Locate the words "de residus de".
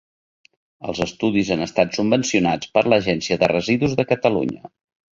3.45-4.11